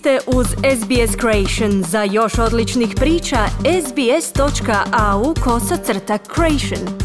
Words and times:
ste 0.00 0.18
uz 0.26 0.46
SBS 0.46 1.16
Creation. 1.20 1.82
Za 1.82 2.02
još 2.02 2.38
odličnih 2.38 2.88
priča, 2.96 3.46
sbs.au 3.86 5.34
kosacrta 5.44 6.18
creation. 6.34 6.98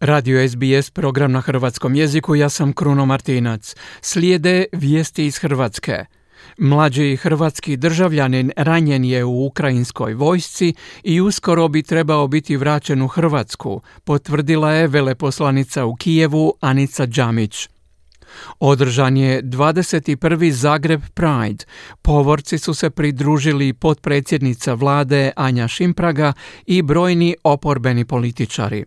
Radio 0.00 0.48
SBS, 0.48 0.90
program 0.90 1.32
na 1.32 1.40
hrvatskom 1.40 1.94
jeziku, 1.94 2.34
ja 2.34 2.48
sam 2.48 2.72
Kruno 2.72 3.06
Martinac. 3.06 3.74
Slijede 4.00 4.64
vijesti 4.72 5.26
iz 5.26 5.38
Hrvatske. 5.38 6.04
Mlađi 6.58 7.16
hrvatski 7.16 7.76
državljanin 7.76 8.50
ranjen 8.56 9.04
je 9.04 9.24
u 9.24 9.46
ukrajinskoj 9.46 10.14
vojsci 10.14 10.74
i 11.02 11.20
uskoro 11.20 11.68
bi 11.68 11.82
trebao 11.82 12.28
biti 12.28 12.56
vraćen 12.56 13.02
u 13.02 13.08
Hrvatsku, 13.08 13.80
potvrdila 14.04 14.72
je 14.72 14.86
veleposlanica 14.86 15.84
u 15.84 15.94
Kijevu 15.94 16.54
Anica 16.60 17.06
Đamić. 17.06 17.73
Održan 18.60 19.16
je 19.16 19.42
21. 19.42 20.50
Zagreb 20.50 21.02
Pride. 21.14 21.64
Povorci 22.02 22.58
su 22.58 22.74
se 22.74 22.90
pridružili 22.90 23.72
potpredsjednica 23.72 24.74
vlade 24.74 25.32
Anja 25.36 25.68
Šimpraga 25.68 26.32
i 26.66 26.82
brojni 26.82 27.36
oporbeni 27.44 28.04
političari. 28.04 28.84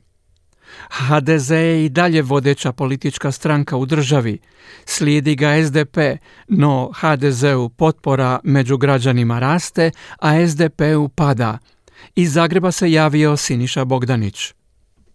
HDZ 0.90 1.52
je 1.52 1.86
i 1.86 1.90
dalje 1.90 2.22
vodeća 2.22 2.72
politička 2.72 3.32
stranka 3.32 3.78
u 3.78 3.86
državi. 3.86 4.40
Slijedi 4.86 5.36
ga 5.36 5.66
SDP, 5.66 5.98
no 6.48 6.92
HDZ-u 6.96 7.70
potpora 7.70 8.40
među 8.44 8.78
građanima 8.78 9.40
raste, 9.40 9.92
a 10.20 10.48
SDP-u 10.48 11.10
pada. 11.10 11.58
Iz 12.16 12.34
Zagreba 12.34 12.72
se 12.72 12.92
javio 12.92 13.38
Siniša 13.38 13.86
Bogdanić. 13.86 14.57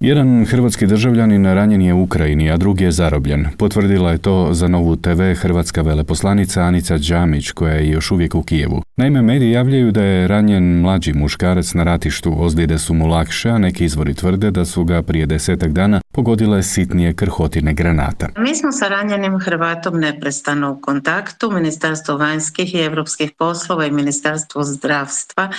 Jedan 0.04 0.46
hrvatski 0.46 0.86
državljanin 0.86 1.44
ranjen 1.44 1.82
je 1.82 1.94
u 1.94 2.02
Ukrajini, 2.02 2.50
a 2.50 2.56
drugi 2.56 2.84
je 2.84 2.92
zarobljen. 2.92 3.46
Potvrdila 3.58 4.10
je 4.10 4.18
to 4.18 4.48
za 4.52 4.68
novu 4.68 4.96
TV 4.96 5.22
hrvatska 5.36 5.82
veleposlanica 5.82 6.62
Anica 6.62 6.98
Đamić, 6.98 7.50
koja 7.50 7.74
je 7.74 7.90
još 7.90 8.10
uvijek 8.10 8.34
u 8.34 8.42
Kijevu. 8.42 8.82
Naime, 8.96 9.22
mediji 9.22 9.50
javljaju 9.50 9.92
da 9.92 10.02
je 10.02 10.28
ranjen 10.28 10.80
mlađi 10.80 11.12
muškarac 11.12 11.74
na 11.74 11.82
ratištu, 11.82 12.34
ozljede 12.38 12.78
su 12.78 12.94
mu 12.94 13.06
lakše, 13.06 13.50
a 13.50 13.58
neki 13.58 13.84
izvori 13.84 14.14
tvrde 14.14 14.50
da 14.50 14.64
su 14.64 14.84
ga 14.84 15.02
prije 15.02 15.26
desetak 15.26 15.72
dana 15.72 16.00
pogodile 16.12 16.62
sitnije 16.62 17.14
krhotine 17.14 17.74
granata. 17.74 18.28
Mi 18.38 18.54
smo 18.54 18.72
sa 18.72 18.88
ranjenim 18.88 19.38
Hrvatom 19.38 20.00
neprestano 20.00 20.72
u 20.72 20.80
kontaktu. 20.80 21.50
Ministarstvo 21.50 22.16
vanjskih 22.16 22.74
i 22.74 22.78
europskih 22.78 23.30
poslova 23.38 23.86
i 23.86 23.90
Ministarstvo 23.90 24.62
zdravstva 24.62 25.50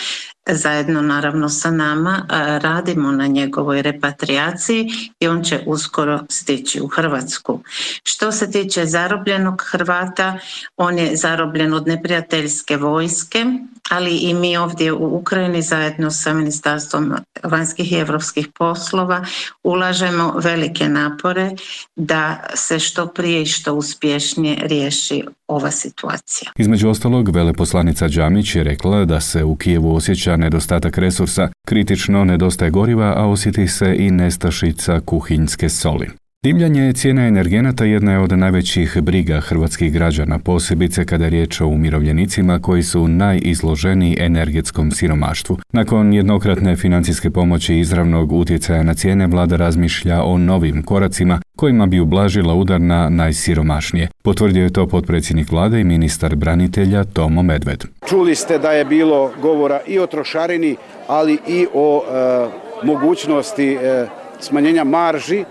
zajedno 0.51 1.01
naravno 1.01 1.49
sa 1.49 1.71
nama 1.71 2.25
radimo 2.63 3.11
na 3.11 3.27
njegovoj 3.27 3.81
repatriaciji 3.81 4.89
i 5.19 5.27
on 5.27 5.43
će 5.43 5.63
uskoro 5.65 6.19
stići 6.29 6.81
u 6.81 6.87
Hrvatsku. 6.87 7.59
Što 8.03 8.31
se 8.31 8.51
tiče 8.51 8.85
zarobljenog 8.85 9.63
Hrvata, 9.65 10.39
on 10.77 10.97
je 10.99 11.15
zarobljen 11.15 11.73
od 11.73 11.87
neprijateljske 11.87 12.77
vojske, 12.77 13.45
ali 13.89 14.17
i 14.17 14.33
mi 14.33 14.57
ovdje 14.57 14.93
u 14.93 15.17
Ukrajini 15.17 15.61
zajedno 15.61 16.11
sa 16.11 16.33
Ministarstvom 16.33 17.13
vanjskih 17.43 17.91
i 17.91 17.95
europskih 17.95 18.47
poslova 18.59 19.25
ulažemo 19.63 20.33
velike 20.43 20.89
napore 20.89 21.51
da 21.95 22.43
se 22.53 22.79
što 22.79 23.07
prije 23.07 23.41
i 23.41 23.45
što 23.45 23.73
uspješnije 23.73 24.57
riješi 24.61 25.23
ova 25.47 25.71
situacija. 25.71 26.51
Između 26.57 26.89
ostalog, 26.89 27.35
veleposlanica 27.35 28.07
Đamić 28.07 28.55
je 28.55 28.63
rekla 28.63 29.05
da 29.05 29.21
se 29.21 29.43
u 29.43 29.55
Kijevu 29.55 29.95
osjeća 29.95 30.37
nedostatak 30.37 30.97
resursa, 30.97 31.49
kritično 31.67 32.23
nedostaje 32.25 32.71
goriva, 32.71 33.13
a 33.17 33.25
osjeti 33.25 33.67
se 33.67 33.95
i 33.99 34.11
nestašica 34.11 34.99
kuhinjske 35.05 35.69
soli. 35.69 36.22
Dimljanje 36.43 36.93
cijena 36.93 37.27
energenata 37.27 37.85
jedna 37.85 38.11
je 38.11 38.19
od 38.19 38.31
najvećih 38.31 38.97
briga 39.01 39.39
hrvatskih 39.39 39.93
građana, 39.93 40.39
posebice 40.39 41.05
kada 41.05 41.23
je 41.23 41.29
riječ 41.29 41.61
o 41.61 41.67
umirovljenicima 41.67 42.59
koji 42.61 42.83
su 42.83 43.07
najizloženiji 43.07 44.17
energetskom 44.19 44.91
siromaštvu. 44.91 45.57
Nakon 45.71 46.13
jednokratne 46.13 46.75
financijske 46.75 47.29
pomoći 47.29 47.75
izravnog 47.75 48.31
utjecaja 48.31 48.83
na 48.83 48.93
cijene, 48.93 49.27
vlada 49.27 49.55
razmišlja 49.55 50.23
o 50.23 50.37
novim 50.37 50.83
koracima 50.83 51.41
kojima 51.57 51.85
bi 51.85 51.99
ublažila 51.99 52.53
udar 52.53 52.81
na 52.81 53.09
najsiromašnije. 53.09 54.09
Potvrdio 54.23 54.63
je 54.63 54.73
to 54.73 54.87
potpredsjednik 54.87 55.51
vlade 55.51 55.79
i 55.79 55.83
ministar 55.83 56.35
branitelja 56.35 57.03
Tomo 57.03 57.43
Medved. 57.43 57.83
Čuli 58.09 58.35
ste 58.35 58.59
da 58.59 58.71
je 58.71 58.85
bilo 58.85 59.31
govora 59.41 59.79
i 59.87 59.99
o 59.99 60.07
trošarini, 60.07 60.75
ali 61.07 61.37
i 61.47 61.67
o 61.73 62.03
e, 62.03 62.85
mogućnosti 62.85 63.73
e, 63.73 64.05
smanjenja 64.39 64.83
marži 64.83 65.43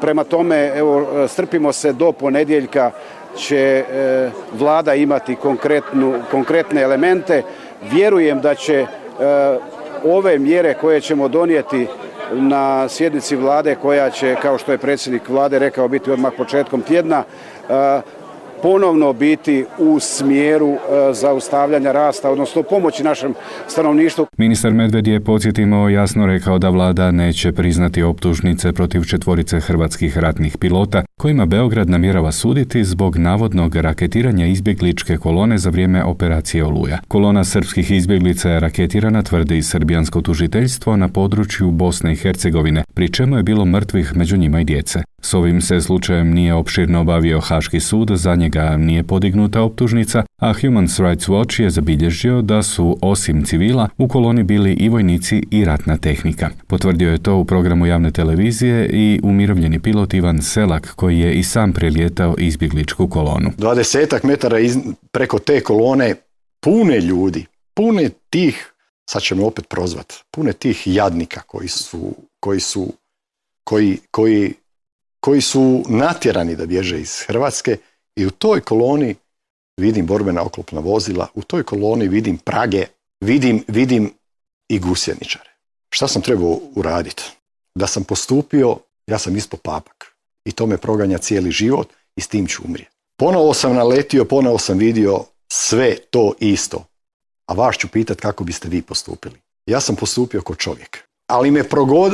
Prema 0.00 0.24
tome, 0.24 0.72
evo, 0.76 1.28
strpimo 1.28 1.72
se 1.72 1.92
do 1.92 2.12
ponedjeljka 2.12 2.90
će 3.36 3.84
e, 3.92 4.30
vlada 4.52 4.94
imati 4.94 5.36
konkretnu, 5.36 6.14
konkretne 6.30 6.82
elemente. 6.82 7.42
Vjerujem 7.92 8.40
da 8.40 8.54
će 8.54 8.74
e, 8.74 8.86
ove 10.04 10.38
mjere 10.38 10.74
koje 10.74 11.00
ćemo 11.00 11.28
donijeti 11.28 11.86
na 12.32 12.88
sjednici 12.88 13.36
vlade 13.36 13.74
koja 13.74 14.10
će, 14.10 14.36
kao 14.42 14.58
što 14.58 14.72
je 14.72 14.78
predsjednik 14.78 15.28
vlade 15.28 15.58
rekao, 15.58 15.88
biti 15.88 16.10
odmah 16.10 16.32
početkom 16.36 16.82
tjedna, 16.82 17.22
e, 17.68 18.00
ponovno 18.62 19.12
biti 19.12 19.64
u 19.78 20.00
smjeru 20.00 20.68
e, 20.68 20.78
zaustavljanja 21.12 21.92
rasta, 21.92 22.30
odnosno 22.30 22.62
pomoći 22.62 23.02
našem 23.02 23.34
stanovništvu. 23.68 24.26
Ministar 24.38 24.72
Medved 24.72 25.06
je 25.06 25.20
podsjetimo 25.20 25.88
jasno 25.88 26.26
rekao 26.26 26.58
da 26.58 26.68
vlada 26.68 27.10
neće 27.10 27.52
priznati 27.52 28.02
optužnice 28.02 28.72
protiv 28.72 29.04
četvorice 29.04 29.60
hrvatskih 29.60 30.18
ratnih 30.18 30.58
pilota 30.58 31.02
kojima 31.20 31.46
Beograd 31.46 31.90
namjerava 31.90 32.32
suditi 32.32 32.84
zbog 32.84 33.16
navodnog 33.16 33.76
raketiranja 33.76 34.46
izbjegličke 34.46 35.16
kolone 35.16 35.58
za 35.58 35.70
vrijeme 35.70 36.04
operacije 36.04 36.64
Oluja. 36.64 36.98
Kolona 37.08 37.44
srpskih 37.44 37.90
izbjeglica 37.90 38.50
je 38.50 38.60
raketirana, 38.60 39.22
tvrdi 39.22 39.62
srbijansko 39.62 40.20
tužiteljstvo 40.20 40.96
na 40.96 41.08
području 41.08 41.70
Bosne 41.70 42.12
i 42.12 42.16
Hercegovine, 42.16 42.84
pri 42.94 43.12
čemu 43.12 43.36
je 43.36 43.42
bilo 43.42 43.64
mrtvih 43.64 44.16
među 44.16 44.36
njima 44.36 44.60
i 44.60 44.64
djece. 44.64 45.02
S 45.22 45.34
ovim 45.34 45.60
se 45.60 45.80
slučajem 45.80 46.30
nije 46.30 46.54
opširno 46.54 47.00
obavio 47.00 47.40
Haški 47.40 47.80
sud, 47.80 48.10
za 48.14 48.34
njega 48.34 48.76
nije 48.76 49.02
podignuta 49.02 49.62
optužnica, 49.62 50.24
a 50.36 50.52
Human 50.60 50.88
Rights 50.98 51.28
Watch 51.28 51.62
je 51.62 51.70
zabilježio 51.70 52.42
da 52.42 52.62
su 52.62 52.98
osim 53.02 53.44
civila 53.44 53.88
u 53.98 54.08
koloni 54.08 54.42
bili 54.42 54.72
i 54.72 54.88
vojnici 54.88 55.42
i 55.50 55.64
ratna 55.64 55.96
tehnika. 55.96 56.50
Potvrdio 56.66 57.12
je 57.12 57.22
to 57.22 57.36
u 57.36 57.44
programu 57.44 57.86
javne 57.86 58.10
televizije 58.10 58.90
i 58.92 59.20
umirovljeni 59.22 59.80
pilot 59.80 60.14
Ivan 60.14 60.42
Selak 60.42 60.92
koji 60.96 61.18
je 61.18 61.34
i 61.34 61.42
sam 61.42 61.72
prelijetao 61.72 62.34
izbjegličku 62.38 63.08
kolonu. 63.08 63.50
20 63.58 64.24
metara 64.24 64.56
preko 65.12 65.38
te 65.38 65.60
kolone 65.60 66.14
pune 66.60 67.00
ljudi, 67.00 67.46
pune 67.74 68.10
tih, 68.30 68.72
sad 69.10 69.22
ćemo 69.22 69.46
opet 69.46 69.68
prozvat, 69.68 70.12
pune 70.30 70.52
tih 70.52 70.82
jadnika 70.86 71.40
koji 71.40 71.68
su, 71.68 72.14
koji 72.40 72.60
su 72.60 72.92
koji, 73.64 73.98
koji 74.10 74.54
koji 75.20 75.40
su 75.40 75.84
natjerani 75.88 76.56
da 76.56 76.66
bježe 76.66 77.00
iz 77.00 77.20
Hrvatske 77.26 77.76
i 78.16 78.26
u 78.26 78.30
toj 78.30 78.60
koloni 78.60 79.14
vidim 79.76 80.06
borbena 80.06 80.42
oklopna 80.42 80.80
vozila, 80.80 81.28
u 81.34 81.42
toj 81.42 81.62
koloni 81.62 82.08
vidim 82.08 82.38
prage, 82.38 82.86
vidim, 83.20 83.64
vidim 83.68 84.12
i 84.68 84.78
gusjeničare. 84.78 85.50
Šta 85.90 86.08
sam 86.08 86.22
trebao 86.22 86.60
uraditi? 86.74 87.22
Da 87.74 87.86
sam 87.86 88.04
postupio, 88.04 88.76
ja 89.06 89.18
sam 89.18 89.36
ispo 89.36 89.56
papak. 89.56 90.16
I 90.44 90.52
to 90.52 90.66
me 90.66 90.76
proganja 90.76 91.18
cijeli 91.18 91.50
život 91.50 91.92
i 92.16 92.20
s 92.20 92.28
tim 92.28 92.46
ću 92.46 92.62
umrijeti. 92.64 92.96
Ponovo 93.16 93.54
sam 93.54 93.74
naletio, 93.74 94.24
ponovo 94.24 94.58
sam 94.58 94.78
vidio 94.78 95.24
sve 95.52 95.96
to 96.10 96.32
isto. 96.38 96.84
A 97.46 97.54
vas 97.54 97.76
ću 97.76 97.88
pitat 97.88 98.20
kako 98.20 98.44
biste 98.44 98.68
vi 98.68 98.82
postupili. 98.82 99.40
Ja 99.66 99.80
sam 99.80 99.96
postupio 99.96 100.42
kao 100.42 100.56
čovjek. 100.56 100.98
Ali 101.26 101.50
me 101.50 101.68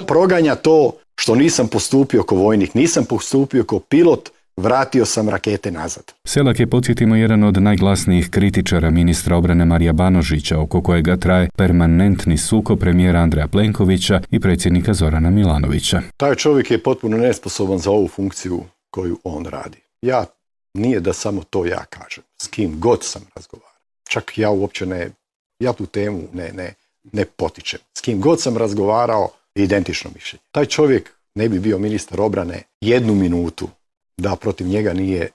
proganja 0.06 0.54
to 0.54 0.92
što 1.20 1.34
nisam 1.34 1.68
postupio 1.68 2.22
kao 2.22 2.38
vojnik, 2.38 2.74
nisam 2.74 3.04
postupio 3.04 3.64
kao 3.64 3.80
pilot, 3.80 4.30
vratio 4.56 5.04
sam 5.04 5.28
rakete 5.28 5.70
nazad. 5.70 6.12
Selak 6.24 6.60
je, 6.60 6.66
podsjetimo, 6.66 7.16
jedan 7.16 7.44
od 7.44 7.62
najglasnijih 7.62 8.30
kritičara 8.30 8.90
ministra 8.90 9.36
obrane 9.36 9.64
Marija 9.64 9.92
Banožića, 9.92 10.60
oko 10.60 10.82
kojega 10.82 11.16
traje 11.16 11.48
permanentni 11.56 12.38
suko 12.38 12.76
premijera 12.76 13.20
Andreja 13.20 13.48
Plenkovića 13.48 14.20
i 14.30 14.40
predsjednika 14.40 14.94
Zorana 14.94 15.30
Milanovića. 15.30 16.02
Taj 16.16 16.34
čovjek 16.34 16.70
je 16.70 16.82
potpuno 16.82 17.16
nesposoban 17.16 17.78
za 17.78 17.90
ovu 17.90 18.08
funkciju 18.08 18.62
koju 18.90 19.18
on 19.24 19.44
radi. 19.44 19.78
Ja, 20.02 20.24
nije 20.74 21.00
da 21.00 21.12
samo 21.12 21.42
to 21.50 21.66
ja 21.66 21.84
kažem, 21.84 22.24
s 22.38 22.48
kim 22.48 22.80
god 22.80 23.04
sam 23.04 23.22
razgovarao. 23.34 23.80
Čak 24.08 24.38
ja 24.38 24.50
uopće 24.50 24.86
ne, 24.86 25.10
ja 25.58 25.72
tu 25.72 25.86
temu 25.86 26.22
ne, 26.32 26.52
ne, 26.52 26.74
ne 27.12 27.24
potičem. 27.24 27.80
S 27.98 28.00
kim 28.00 28.20
god 28.20 28.40
sam 28.40 28.56
razgovarao, 28.56 29.28
identično 29.62 30.10
mišljenje. 30.14 30.42
Taj 30.52 30.66
čovjek 30.66 31.10
ne 31.34 31.48
bi 31.48 31.58
bio 31.58 31.78
ministar 31.78 32.20
obrane 32.20 32.62
jednu 32.80 33.14
minutu 33.14 33.68
da 34.16 34.36
protiv 34.36 34.66
njega 34.66 34.92
nije 34.92 35.30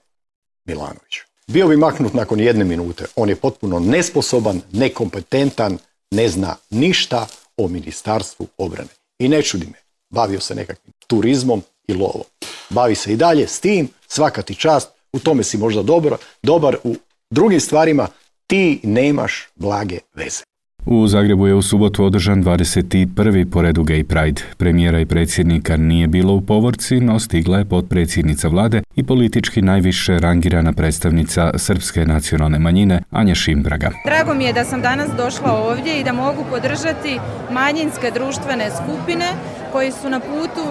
Milanović. 0.64 1.14
Bio 1.46 1.68
bi 1.68 1.76
maknut 1.76 2.14
nakon 2.14 2.40
jedne 2.40 2.64
minute. 2.64 3.04
On 3.16 3.28
je 3.28 3.36
potpuno 3.36 3.78
nesposoban, 3.78 4.60
nekompetentan, 4.72 5.78
ne 6.10 6.28
zna 6.28 6.56
ništa 6.70 7.26
o 7.56 7.68
ministarstvu 7.68 8.46
obrane. 8.58 8.88
I 9.18 9.28
ne 9.28 9.42
čudi 9.42 9.66
me, 9.66 9.78
bavio 10.10 10.40
se 10.40 10.54
nekakvim 10.54 10.92
turizmom 11.06 11.62
i 11.88 11.94
lovom. 11.94 12.24
Bavi 12.70 12.94
se 12.94 13.12
i 13.12 13.16
dalje 13.16 13.48
s 13.48 13.60
tim, 13.60 13.88
svaka 14.08 14.42
ti 14.42 14.54
čast, 14.54 14.88
u 15.12 15.18
tome 15.18 15.42
si 15.42 15.58
možda 15.58 15.82
dobro, 15.82 16.16
dobar, 16.42 16.76
u 16.84 16.96
drugim 17.30 17.60
stvarima 17.60 18.08
ti 18.46 18.80
nemaš 18.82 19.48
blage 19.54 19.98
veze. 20.14 20.42
U 20.86 21.06
Zagrebu 21.06 21.46
je 21.46 21.54
u 21.54 21.62
subotu 21.62 22.04
održan 22.04 22.44
21. 22.44 23.50
po 23.50 23.62
redu 23.62 23.82
Gay 23.82 24.02
Pride. 24.02 24.42
Premijera 24.56 25.00
i 25.00 25.06
predsjednika 25.06 25.76
nije 25.76 26.06
bilo 26.06 26.34
u 26.34 26.40
povorci, 26.40 27.00
no 27.00 27.18
stigla 27.18 27.58
je 27.58 27.64
potpredsjednica 27.64 28.48
vlade 28.48 28.82
i 28.96 29.02
politički 29.02 29.62
najviše 29.62 30.18
rangirana 30.18 30.72
predstavnica 30.72 31.50
srpske 31.58 32.06
nacionalne 32.06 32.58
manjine 32.58 33.02
Anja 33.10 33.34
Šimbraga. 33.34 33.90
Drago 34.06 34.34
mi 34.34 34.44
je 34.44 34.52
da 34.52 34.64
sam 34.64 34.82
danas 34.82 35.10
došla 35.16 35.52
ovdje 35.52 36.00
i 36.00 36.04
da 36.04 36.12
mogu 36.12 36.44
podržati 36.50 37.18
manjinske 37.52 38.10
društvene 38.14 38.70
skupine 38.70 39.26
koji 39.72 39.92
su 39.92 40.10
na 40.10 40.20
putu 40.20 40.64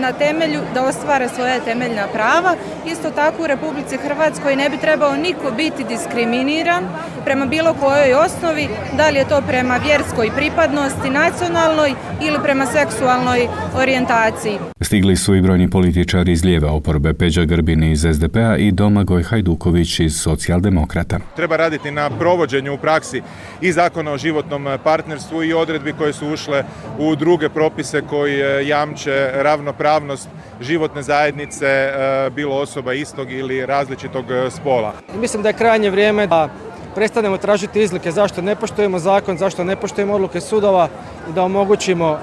na, 0.00 0.12
temelju 0.12 0.60
da 0.74 0.84
ostvare 0.84 1.28
svoje 1.28 1.60
temeljna 1.64 2.06
prava. 2.12 2.54
Isto 2.86 3.10
tako 3.10 3.42
u 3.42 3.46
Republici 3.46 3.96
Hrvatskoj 3.96 4.56
ne 4.56 4.68
bi 4.70 4.76
trebao 4.76 5.16
niko 5.16 5.50
biti 5.56 5.84
diskriminiran 5.84 6.84
prema 7.24 7.46
bilo 7.46 7.74
kojoj 7.74 8.14
osnovi, 8.14 8.68
da 8.96 9.08
li 9.08 9.18
je 9.18 9.28
to 9.28 9.42
prema 9.46 9.76
vjerskoj 9.76 10.30
pripadnosti, 10.36 11.10
nacionalnoj 11.10 11.90
ili 12.22 12.38
prema 12.42 12.66
seksualnoj 12.66 13.48
orijentaciji. 13.76 14.58
Stigli 14.80 15.16
su 15.16 15.34
i 15.34 15.42
brojni 15.42 15.70
političari 15.70 16.32
iz 16.32 16.44
lijeve 16.44 16.68
oporbe, 16.68 17.14
Peđa 17.14 17.44
Grbini 17.44 17.90
iz 17.90 18.06
SDP-a 18.12 18.56
i 18.56 18.72
Domagoj 18.72 19.22
Hajduković 19.22 20.00
iz 20.00 20.20
socijaldemokrata. 20.20 21.18
Treba 21.36 21.56
raditi 21.56 21.90
na 21.90 22.10
provođenju 22.18 22.74
u 22.74 22.78
praksi 22.78 23.22
i 23.60 23.72
zakona 23.72 24.12
o 24.12 24.18
životnom 24.18 24.68
partnerstvu 24.84 25.44
i 25.44 25.52
odredbi 25.52 25.92
koje 25.92 26.12
su 26.12 26.28
ušle 26.28 26.64
u 26.98 27.16
druge 27.16 27.48
propise 27.48 28.02
koji 28.24 28.40
e, 28.40 28.66
jamče 28.66 29.30
ravnopravnost 29.34 30.28
životne 30.60 31.02
zajednice 31.02 31.66
e, 31.66 32.30
bilo 32.30 32.56
osoba 32.56 32.92
istog 32.92 33.32
ili 33.32 33.66
različitog 33.66 34.30
e, 34.30 34.50
spola. 34.50 34.92
Mislim 35.20 35.42
da 35.42 35.48
je 35.48 35.58
krajnje 35.60 35.90
vrijeme 35.90 36.26
da 36.26 36.48
prestanemo 36.94 37.36
tražiti 37.36 37.82
izlike 37.82 38.10
zašto 38.12 38.42
ne 38.42 38.56
poštujemo 38.56 38.98
zakon, 38.98 39.38
zašto 39.38 39.64
ne 39.64 39.76
poštujemo 39.76 40.14
odluke 40.14 40.40
sudova 40.40 40.88
i 41.30 41.32
da 41.32 41.42
omogućimo 41.42 42.18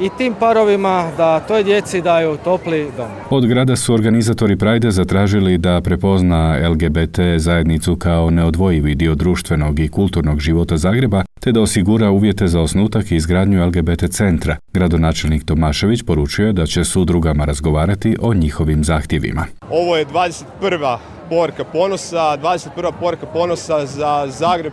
i 0.00 0.10
tim 0.18 0.34
parovima 0.40 1.10
da 1.16 1.40
toj 1.40 1.64
djeci 1.64 2.02
daju 2.02 2.36
topli 2.44 2.88
dom. 2.96 3.08
Od 3.30 3.46
grada 3.46 3.76
su 3.76 3.94
organizatori 3.94 4.56
Prajde 4.56 4.90
zatražili 4.90 5.58
da 5.58 5.80
prepozna 5.80 6.68
LGBT 6.68 7.18
zajednicu 7.36 7.96
kao 7.96 8.30
neodvojivi 8.30 8.94
dio 8.94 9.14
društvenog 9.14 9.80
i 9.80 9.88
kulturnog 9.88 10.40
života 10.40 10.76
Zagreba, 10.76 11.24
te 11.40 11.52
da 11.52 11.60
osigura 11.60 12.10
uvjete 12.10 12.46
za 12.46 12.60
osnutak 12.60 13.10
i 13.10 13.16
izgradnju 13.16 13.66
LGBT 13.66 14.10
centra. 14.10 14.56
Gradonačelnik 14.72 15.44
Tomašević 15.44 16.02
poručio 16.02 16.46
je 16.46 16.52
da 16.52 16.66
će 16.66 16.84
s 16.84 16.96
udrugama 16.96 17.44
razgovarati 17.44 18.16
o 18.20 18.34
njihovim 18.34 18.84
zahtjevima. 18.84 19.46
Ovo 19.70 19.96
je 19.96 20.06
21. 20.06 20.98
porka 21.28 21.64
ponosa, 21.64 22.38
21. 22.42 22.92
porka 23.00 23.26
ponosa 23.26 23.86
za 23.86 24.26
Zagreb 24.28 24.72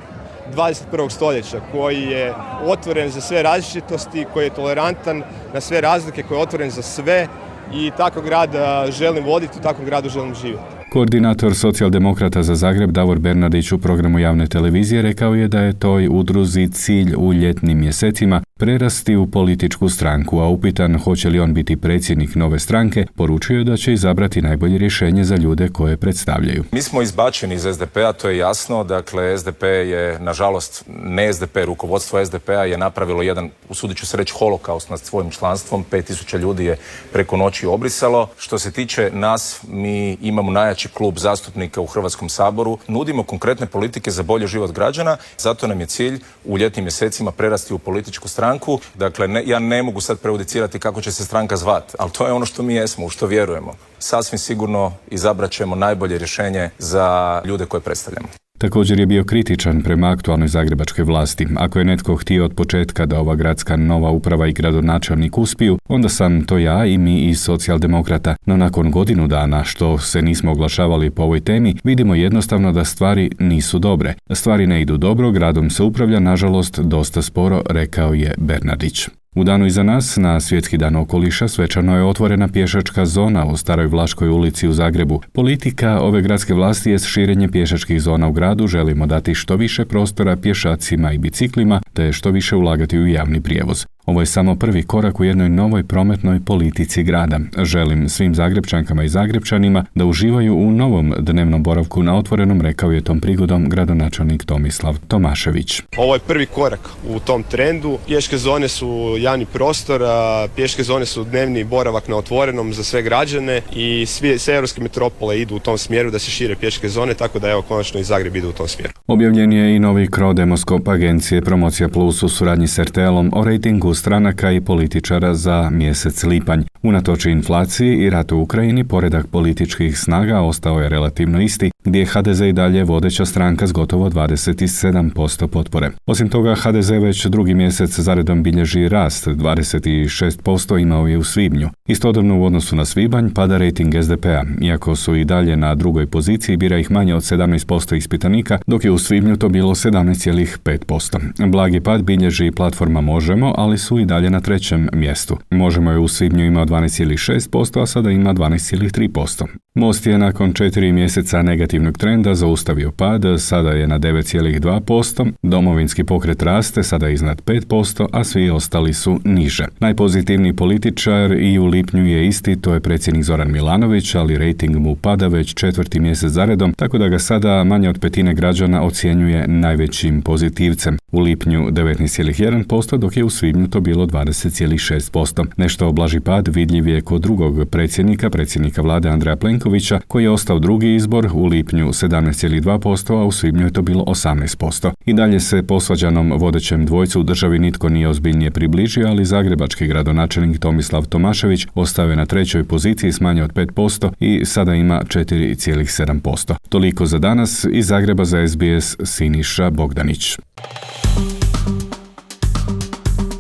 21. 0.56 1.10
stoljeća 1.10 1.60
koji 1.72 2.02
je 2.02 2.34
otvoren 2.66 3.10
za 3.10 3.22
sve 3.22 3.44
različitosti, 3.44 4.26
koji 4.34 4.46
je 4.46 4.56
tolerantan 4.56 5.24
na 5.54 5.62
sve 5.62 5.82
razlike, 5.82 6.24
koji 6.24 6.38
je 6.38 6.42
otvoren 6.42 6.70
za 6.70 6.82
sve 6.82 7.28
i 7.74 7.92
takav 7.98 8.24
grad 8.24 8.50
želim 8.90 9.26
voditi, 9.26 9.60
u 9.60 9.62
takvom 9.62 9.86
gradu 9.86 10.10
želim 10.10 10.36
živjeti. 10.36 10.64
Koordinator 10.90 11.56
socijaldemokrata 11.56 12.44
za 12.44 12.56
Zagreb 12.56 12.92
Davor 12.92 13.20
Bernardić 13.20 13.72
u 13.72 13.78
programu 13.78 14.20
javne 14.20 14.48
televizije 14.48 15.02
rekao 15.02 15.36
je 15.36 15.48
da 15.48 15.60
je 15.60 15.80
toj 15.80 16.08
udruzi 16.12 16.70
cilj 16.72 17.16
u 17.18 17.34
ljetnim 17.34 17.80
mjesecima 17.80 18.42
prerasti 18.58 19.16
u 19.16 19.28
političku 19.28 19.90
stranku, 19.90 20.40
a 20.40 20.48
upitan 20.48 21.00
hoće 21.00 21.30
li 21.30 21.40
on 21.40 21.54
biti 21.54 21.78
predsjednik 21.78 22.36
nove 22.36 22.60
stranke, 22.60 23.06
poručio 23.16 23.58
je 23.58 23.64
da 23.64 23.78
će 23.78 23.94
izabrati 23.94 24.42
najbolje 24.42 24.78
rješenje 24.78 25.24
za 25.24 25.36
ljude 25.36 25.70
koje 25.70 25.98
predstavljaju. 25.98 26.64
Mi 26.72 26.82
smo 26.82 27.02
izbačeni 27.02 27.56
iz 27.56 27.68
SDP-a, 27.74 28.14
to 28.14 28.30
je 28.30 28.38
jasno, 28.38 28.84
dakle 28.84 29.38
SDP 29.38 29.64
je, 29.64 30.20
nažalost, 30.20 30.84
ne 30.88 31.34
SDP, 31.34 31.58
rukovodstvo 31.66 32.26
SDP-a 32.26 32.64
je 32.64 32.78
napravilo 32.78 33.22
jedan, 33.22 33.50
usudit 33.70 33.98
ću 33.98 34.06
se 34.06 34.18
reći, 34.18 34.34
holokaust 34.34 34.90
nad 34.90 35.00
svojim 35.00 35.32
članstvom, 35.32 35.86
5000 35.92 36.40
ljudi 36.40 36.66
je 36.66 36.78
preko 37.14 37.38
noći 37.38 37.68
obrisalo. 37.68 38.30
Što 38.38 38.60
se 38.60 38.72
tiče 38.72 39.10
nas, 39.14 39.60
mi 39.68 40.18
imamo 40.22 40.52
najjači 40.52 40.90
klub 40.90 41.18
zastupnika 41.18 41.82
u 41.82 41.86
Hrvatskom 41.86 42.30
saboru, 42.30 42.78
nudimo 42.88 43.24
konkretne 43.24 43.66
politike 43.66 44.12
za 44.12 44.24
bolji 44.24 44.48
život 44.48 44.72
građana, 44.72 45.18
zato 45.38 45.68
nam 45.68 45.80
je 45.80 45.86
cilj 45.86 46.20
u 46.46 46.58
ljetnim 46.58 46.86
mjesecima 46.86 47.32
prerasti 47.32 47.74
u 47.74 47.80
političku 47.80 48.28
stranku 48.28 48.47
stranku. 48.48 48.80
Dakle, 48.96 49.28
ne, 49.28 49.44
ja 49.46 49.60
ne 49.60 49.84
mogu 49.84 50.02
sad 50.02 50.20
prejudicirati 50.20 50.80
kako 50.80 51.02
će 51.02 51.12
se 51.12 51.26
stranka 51.26 51.58
zvat, 51.58 51.96
ali 52.00 52.12
to 52.12 52.28
je 52.28 52.34
ono 52.34 52.46
što 52.46 52.64
mi 52.64 52.76
jesmo, 52.76 53.06
u 53.06 53.10
što 53.10 53.28
vjerujemo. 53.28 53.74
Sasvim 54.00 54.40
sigurno 54.40 54.94
izabrat 55.08 55.52
ćemo 55.52 55.76
najbolje 55.76 56.18
rješenje 56.18 56.70
za 56.78 57.42
ljude 57.46 57.66
koje 57.66 57.82
predstavljamo. 57.82 58.28
Također 58.58 59.00
je 59.00 59.06
bio 59.06 59.24
kritičan 59.24 59.82
prema 59.82 60.10
aktualnoj 60.10 60.48
zagrebačkoj 60.48 61.04
vlasti. 61.04 61.48
Ako 61.56 61.80
je 61.80 61.86
netko 61.86 62.16
htio 62.16 62.46
od 62.46 62.54
početka 62.54 63.06
da 63.06 63.20
ova 63.20 63.36
gradska 63.36 63.76
nova 63.76 64.10
uprava 64.10 64.48
i 64.48 64.54
gradonačelnik 64.54 65.38
uspiju, 65.38 65.78
onda 65.90 66.10
sam 66.10 66.46
to 66.46 66.58
ja 66.58 66.86
i 66.86 66.98
mi 66.98 67.22
iz 67.22 67.42
socijaldemokrata. 67.42 68.36
No 68.46 68.58
nakon 68.58 68.92
godinu 68.92 69.28
dana 69.28 69.64
što 69.64 69.98
se 69.98 70.22
nismo 70.22 70.52
oglašavali 70.52 71.10
po 71.10 71.24
ovoj 71.24 71.40
temi, 71.40 71.76
vidimo 71.84 72.16
jednostavno 72.16 72.72
da 72.72 72.86
stvari 72.86 73.32
nisu 73.40 73.80
dobre. 73.80 74.14
Stvari 74.32 74.68
ne 74.68 74.82
idu 74.82 74.98
dobro, 74.98 75.32
gradom 75.32 75.70
se 75.70 75.84
upravlja 75.84 76.20
nažalost 76.20 76.80
dosta 76.80 77.22
sporo, 77.22 77.62
rekao 77.70 78.14
je 78.14 78.34
Bernardić. 78.38 79.08
U 79.38 79.44
danu 79.44 79.66
iza 79.66 79.84
nas, 79.84 80.18
na 80.18 80.40
Svjetski 80.40 80.78
dan 80.78 80.96
okoliša, 80.96 81.48
svečano 81.48 81.98
je 81.98 82.04
otvorena 82.04 82.48
pješačka 82.48 83.06
zona 83.06 83.46
u 83.46 83.58
Staroj 83.58 83.88
Vlaškoj 83.88 84.30
ulici 84.30 84.68
u 84.68 84.74
Zagrebu. 84.74 85.22
Politika 85.34 86.00
ove 86.00 86.22
gradske 86.22 86.54
vlasti 86.54 86.92
je 86.92 87.00
širenje 87.00 87.50
pješačkih 87.50 88.02
zona 88.02 88.28
u 88.28 88.32
gradu. 88.32 88.68
Želimo 88.68 89.06
dati 89.06 89.36
što 89.36 89.56
više 89.56 89.86
prostora 89.86 90.36
pješacima 90.36 91.14
i 91.14 91.18
biciklima, 91.18 91.82
te 91.94 92.12
što 92.12 92.32
više 92.32 92.56
ulagati 92.56 93.00
u 93.00 93.08
javni 93.08 93.42
prijevoz. 93.42 93.86
Ovo 94.08 94.20
je 94.20 94.26
samo 94.26 94.56
prvi 94.56 94.84
korak 94.84 95.20
u 95.20 95.24
jednoj 95.24 95.50
novoj 95.50 95.84
prometnoj 95.84 96.40
politici 96.46 97.04
grada. 97.04 97.40
Želim 97.58 98.10
svim 98.10 98.36
Zagrebčankama 98.36 99.04
i 99.04 99.10
Zagrebčanima 99.10 99.86
da 99.96 100.06
uživaju 100.06 100.56
u 100.56 100.72
novom 100.72 101.14
dnevnom 101.20 101.64
boravku 101.64 102.04
na 102.04 102.18
otvorenom, 102.18 102.62
rekao 102.62 102.92
je 102.92 103.02
tom 103.02 103.20
prigodom 103.20 103.70
gradonačelnik 103.70 104.44
Tomislav 104.44 104.98
Tomašević. 105.08 105.82
Ovo 105.98 106.14
je 106.14 106.20
prvi 106.20 106.46
korak 106.46 106.80
u 107.10 107.20
tom 107.20 107.44
trendu. 107.44 107.98
Pješke 108.08 108.38
zone 108.38 108.68
su 108.68 109.16
javni 109.20 109.46
prostor, 109.46 110.04
a 110.04 110.48
pješke 110.56 110.84
zone 110.84 111.06
su 111.06 111.24
dnevni 111.24 111.64
boravak 111.64 112.08
na 112.08 112.16
otvorenom 112.16 112.74
za 112.74 112.84
sve 112.84 113.02
građane 113.02 113.62
i 113.76 114.06
svi, 114.06 114.40
sve 114.40 114.56
europske 114.56 114.82
metropole 114.82 115.42
idu 115.42 115.56
u 115.56 115.60
tom 115.60 115.78
smjeru 115.78 116.12
da 116.12 116.20
se 116.20 116.32
šire 116.32 116.56
pješke 116.56 116.90
zone, 116.90 117.14
tako 117.14 117.40
da 117.40 117.50
evo 117.50 117.62
konačno 117.62 118.00
i 118.00 118.04
Zagreb 118.04 118.36
ide 118.36 118.48
u 118.48 118.52
tom 118.54 118.68
smjeru. 118.68 118.94
Objavljen 119.08 119.54
je 119.54 119.76
i 119.76 119.80
novi 119.80 120.08
kro 120.08 120.34
demoskop 120.34 120.88
agencije 120.88 121.42
Promocija 121.42 121.90
Plus 121.90 122.24
u 122.24 122.30
suradnji 122.30 122.68
s 122.68 122.80
RTL-om 122.80 123.32
o 123.34 123.44
rejtingu 123.44 123.97
stranaka 123.98 124.52
i 124.52 124.62
političara 124.62 125.34
za 125.34 125.70
mjesec 125.70 126.24
lipanj. 126.24 126.64
Unatoč 126.84 127.26
inflaciji 127.26 127.98
i 127.98 128.10
ratu 128.10 128.38
u 128.38 128.42
Ukrajini, 128.42 128.84
poredak 128.84 129.28
političkih 129.28 130.00
snaga 130.00 130.40
ostao 130.42 130.80
je 130.80 130.90
relativno 130.90 131.42
isti, 131.42 131.72
gdje 131.88 132.00
je 132.00 132.06
HDZ 132.06 132.42
i 132.42 132.54
dalje 132.54 132.84
vodeća 132.84 133.26
stranka 133.26 133.68
s 133.68 133.72
gotovo 133.72 134.10
27% 134.10 135.48
potpore. 135.48 135.90
Osim 136.06 136.30
toga, 136.30 136.56
HDZ 136.56 136.90
već 136.90 137.26
drugi 137.26 137.54
mjesec 137.54 138.00
zaredom 138.00 138.44
bilježi 138.44 138.88
rast, 138.90 139.28
26% 139.28 140.82
imao 140.82 141.08
je 141.08 141.18
u 141.18 141.24
svibnju. 141.24 141.70
Istodobno 141.88 142.40
u 142.40 142.46
odnosu 142.46 142.76
na 142.76 142.86
svibanj 142.86 143.30
pada 143.34 143.58
rating 143.58 143.94
SDP-a, 144.04 144.44
iako 144.62 144.96
su 144.96 145.16
i 145.16 145.26
dalje 145.26 145.58
na 145.58 145.76
drugoj 145.76 146.08
poziciji, 146.08 146.58
bira 146.58 146.78
ih 146.78 146.92
manje 146.92 147.16
od 147.16 147.22
17% 147.22 147.96
ispitanika, 147.96 148.60
dok 148.68 148.86
je 148.86 148.92
u 148.92 148.98
svibnju 148.98 149.38
to 149.38 149.50
bilo 149.50 149.76
17,5%. 149.76 151.50
Blagi 151.52 151.80
pad 151.80 152.04
bilježi 152.04 152.52
platforma 152.52 153.02
Možemo, 153.02 153.54
ali 153.58 153.78
su 153.78 154.00
i 154.00 154.06
dalje 154.06 154.30
na 154.30 154.40
trećem 154.40 154.90
mjestu. 154.94 155.38
Možemo 155.50 155.92
je 155.92 156.00
u 156.00 156.08
svibnju 156.08 156.46
imao 156.46 156.66
12,6%, 156.66 157.82
a 157.82 157.86
sada 157.86 158.12
ima 158.12 158.34
12,3%. 158.34 159.46
Most 159.76 160.08
je 160.08 160.18
nakon 160.18 160.54
četiri 160.54 160.92
mjeseca 160.92 161.42
negativnog 161.78 161.98
trenda 161.98 162.36
zaustavio 162.36 162.92
pad, 162.92 163.24
sada 163.38 163.72
je 163.72 163.88
na 163.88 164.00
9,2%, 164.00 165.32
domovinski 165.44 166.04
pokret 166.04 166.44
raste, 166.44 166.84
sada 166.84 167.10
iznad 167.10 167.42
5%, 167.46 168.08
a 168.12 168.24
svi 168.24 168.50
ostali 168.50 168.94
su 168.94 169.20
niže. 169.24 169.66
Najpozitivniji 169.80 170.54
političar 170.54 171.32
i 171.32 171.60
u 171.60 171.66
lipnju 171.66 172.06
je 172.06 172.28
isti, 172.28 172.62
to 172.62 172.74
je 172.74 172.80
predsjednik 172.80 173.24
Zoran 173.24 173.52
Milanović, 173.52 174.16
ali 174.16 174.38
rejting 174.38 174.76
mu 174.76 174.96
pada 174.96 175.28
već 175.28 175.54
četvrti 175.54 176.00
mjesec 176.00 176.32
zaredom, 176.32 176.74
tako 176.74 176.98
da 176.98 177.08
ga 177.08 177.20
sada 177.20 177.64
manje 177.64 177.90
od 177.90 178.00
petine 178.00 178.34
građana 178.34 178.84
ocjenjuje 178.84 179.48
najvećim 179.48 180.22
pozitivcem. 180.22 180.98
U 181.12 181.20
lipnju 181.20 181.70
19,1%, 181.72 182.98
dok 182.98 183.18
je 183.18 183.24
u 183.24 183.30
svibnju 183.30 183.68
to 183.68 183.80
bilo 183.80 184.06
20,6%. 184.06 185.46
Nešto 185.58 185.88
oblaži 185.88 186.20
pad 186.20 186.48
vidljiv 186.48 186.88
je 186.88 187.02
kod 187.02 187.22
drugog 187.22 187.70
predsjednika, 187.70 188.30
predsjednika 188.30 188.82
vlade 188.82 189.10
Andreja 189.10 189.36
Plenkovića, 189.36 190.00
koji 190.08 190.24
je 190.24 190.30
ostao 190.30 190.60
drugi 190.60 190.96
izbor 190.96 191.30
u 191.34 191.46
lipnju 191.46 191.67
17,2%, 191.76 193.22
a 193.22 193.26
u 193.26 193.32
svibnju 193.32 193.66
je 193.66 193.74
to 193.74 193.82
bilo 193.82 194.04
18%. 194.04 194.92
I 195.06 195.14
dalje 195.14 195.40
se 195.40 195.64
posvađanom 195.64 196.32
vodećem 196.32 196.86
dvojcu 196.86 197.20
u 197.20 197.24
državi 197.24 197.60
nitko 197.60 197.90
nije 197.90 198.08
ozbiljnije 198.08 198.52
približio, 198.52 199.08
ali 199.08 199.26
zagrebački 199.26 199.88
gradonačelnik 199.88 200.60
Tomislav 200.60 201.06
Tomašević 201.06 201.68
ostao 201.76 202.10
je 202.10 202.16
na 202.16 202.26
trećoj 202.26 202.64
poziciji 202.64 203.12
s 203.12 203.22
manje 203.22 203.44
od 203.44 203.54
5% 203.54 204.12
i 204.20 204.46
sada 204.46 204.74
ima 204.74 205.02
4,7%. 205.08 206.56
Toliko 206.70 207.06
za 207.06 207.20
danas 207.20 207.66
iz 207.72 207.88
Zagreba 207.88 208.26
za 208.26 208.48
SBS 208.48 208.96
Siniša 209.04 209.70
Bogdanić. 209.70 210.38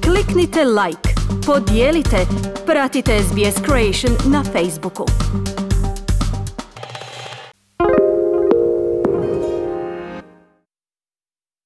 Kliknite 0.04 0.60
like, 0.64 1.10
podijelite, 1.46 2.18
pratite 2.66 3.20
SBS 3.20 3.56
Creation 3.66 4.34
na 4.34 4.44
Facebooku. 4.44 5.06